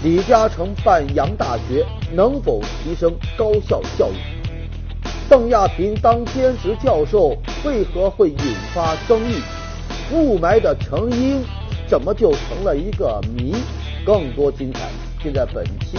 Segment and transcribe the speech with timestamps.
[0.00, 1.84] 李嘉诚办洋大学
[2.14, 4.14] 能否提升高校教育？
[5.28, 9.42] 邓亚萍当兼职教授为何会引发争议？
[10.12, 11.42] 雾霾的成因
[11.88, 13.56] 怎么就成了一个谜？
[14.06, 14.88] 更多精彩
[15.20, 15.98] 尽在本期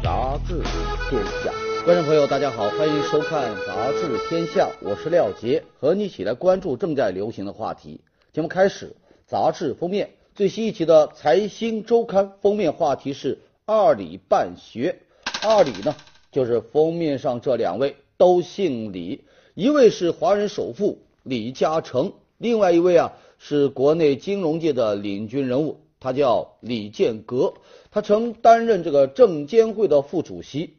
[0.02, 0.60] 《杂志
[1.08, 1.50] 天下》。
[1.84, 8.00] 观众朋友，大家好，欢迎收看《杂志天下》，我是廖杰，和你一起来关注正在流行的话题。
[8.32, 15.00] 节目开始，杂志封面最新一期的《财新周刊》封面话题是“二李办学”。
[15.42, 15.96] 二李呢，
[16.30, 27.54] 就是封面上这两位都姓李，一位是华人首富李嘉诚，另外一位啊是国内金融界的领军人物，他叫李建革，
[27.90, 30.74] 他曾担任这个证监会的副主席。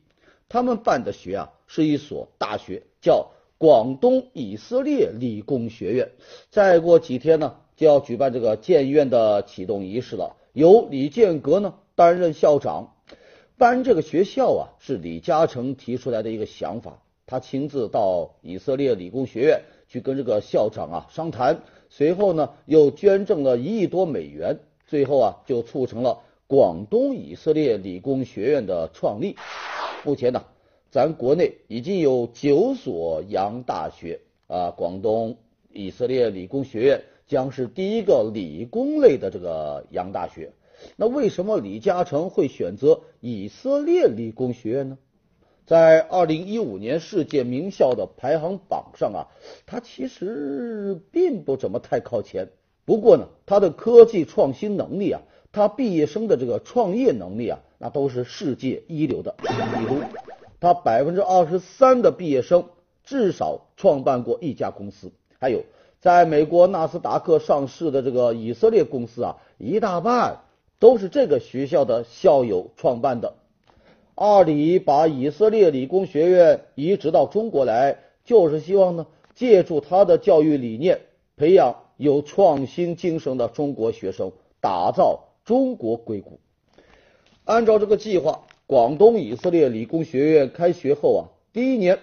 [0.49, 6.11] 他们办的学啊是一所大学，叫广东以色列理工学院。
[6.51, 12.95] 再过几天呢，就要举办这个建院的启动仪式了，由李建革呢担任校长。
[13.55, 29.35] 办这个学校啊，是李嘉诚提出来的一个想法，他亲自到以色列理工学院去跟这个校长啊商谈，随后呢又捐赠了一亿多美元，最后啊就促成了广东以色列理工学院的创立。
[30.03, 30.43] 目前呢，
[30.89, 35.37] 咱国内已经有九所洋大学啊，广东
[35.71, 40.53] 以色列理工学院将是第一个理工类的这个洋大学。
[40.95, 44.97] 那为什么李嘉诚会选择以色列理工学院呢？
[45.65, 49.27] 在二零一五年世界名校的排行榜上啊，
[49.65, 52.49] 它其实并不怎么太靠前。
[52.85, 59.35] 不过呢，它的科技创新能力啊，它毕业生的这个创业能力啊，那都是世界一流的。
[59.39, 59.99] 比如，
[60.61, 62.69] 他百分之二十三的毕业生
[63.03, 65.63] 至少创办过一家公司，还有
[65.99, 70.41] 在美国纳斯达克上市的这个以色列公司啊，一大半。
[70.79, 73.33] 都是这个学校的校友创办的。
[74.13, 80.99] 阿里把以色列理工学院移植到中国来，就是希望呢，借助他的教育理念，
[81.35, 84.31] 培养有创新精神的中国学生，
[84.61, 86.39] 打造中国硅谷。
[87.43, 91.21] 按照这个计划，广东以色列理工学院开学后啊，
[91.53, 91.97] 第一年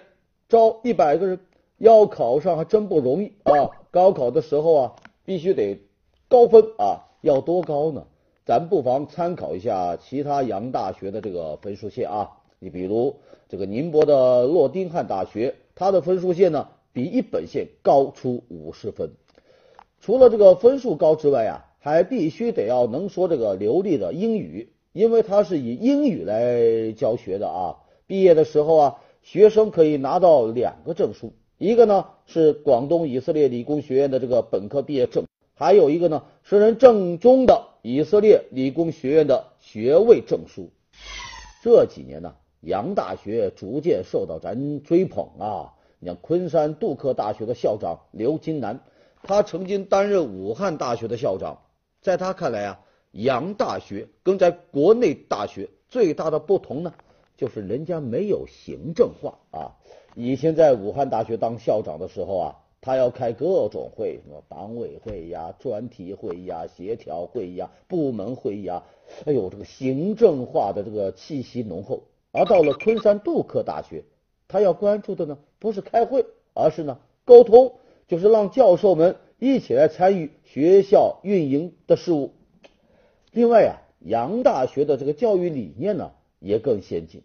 [0.49, 1.39] 招一百个人，
[1.77, 3.71] 要考上还真不容易啊！
[3.95, 5.79] 高考的时候啊，必须得
[6.27, 8.07] 高分啊，要多高呢？
[8.45, 13.15] 咱不妨参考一下其他洋大学的这个分数线啊，你比如
[13.47, 19.11] 这个宁波的诺丁汉大学，它的分数线呢比一本线高出五十分。
[20.01, 27.77] 除了这个分数高之外啊，还必须得要能说这个流利的英语，因为它是以英语来教学的啊。
[28.07, 37.69] 毕业的时候啊，学生可以拿到两个证书，一个呢是广东以色列理工学院的这个本科毕业证，还有一个呢是人正宗的。
[37.81, 40.71] 以色列理工学院的学位证书，
[41.61, 45.73] 这几年呢，洋大学逐渐受到咱追捧啊。
[45.99, 48.79] 你像昆山杜克大学的校长刘金南，
[49.21, 51.61] 他曾经担任武汉大学的校长。
[52.01, 52.79] 在他看来啊，
[53.11, 56.91] 洋大学跟在国内大学最大的不同呢，
[57.37, 59.77] 就是人家没有行政化啊。
[60.15, 62.55] 以前在武汉大学当校长的时候啊。
[62.81, 68.83] 他要开各种会，什么党委会呀、专题会议呀、协调会议呀、部门会议啊，
[69.25, 72.03] 哎呦，这个行政化的这个气息浓厚。
[72.31, 74.03] 而到了昆山杜克大学，
[74.47, 77.73] 他要关注的呢，不是开会，而是呢沟通，
[78.07, 82.33] 就是让教授们一起来参与学校运营的事务。
[83.31, 87.23] 另外呀，洋大学的这个教育理念呢也更先进。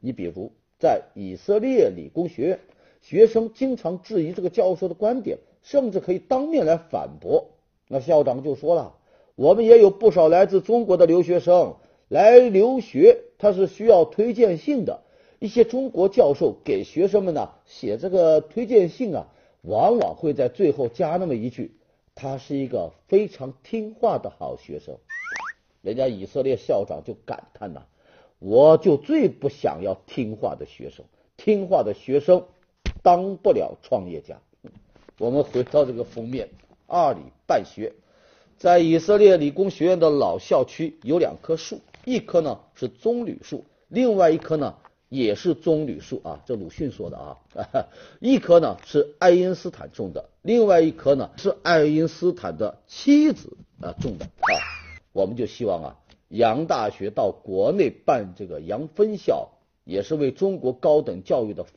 [0.00, 2.60] 你比如在以色列理工学院。
[3.00, 7.46] 学生经常质疑这个教授的观点，甚至可以当面来反驳。
[7.86, 8.96] 那校长就说了
[9.36, 11.76] ：“我们也有不少来自中国的留学生
[12.08, 15.02] 来留学，他是需要推荐信的。
[15.38, 19.28] 一些中国教授给学生们呢写这个推荐信啊，
[19.62, 21.76] 往往会在最后加那么一句：
[22.16, 24.96] 他是一个非常听话的好学生。”
[25.82, 27.86] 人家以色列校长就感叹呐
[28.38, 31.04] ：“我就最不想要听话的学生，
[31.36, 32.44] 听话的学生。”
[33.00, 34.38] 当不了创业家。
[35.18, 36.48] 我们回到这个封面，
[36.86, 37.92] 二里办学，
[38.58, 44.74] 在以色列理工学院的老校区有两棵树，一棵呢是棕榈树，另外一棵呢
[45.08, 47.36] 也是棕榈树啊，这鲁迅说的啊。
[48.20, 54.50] 一棵呢是爱因斯坦种的，另外一棵呢是爱因斯坦的妻子啊种的啊。
[55.12, 55.96] 我们就希望啊，
[56.28, 59.50] 洋大学到国内办这个洋分校，
[59.84, 61.72] 也是为中国高等教育的发。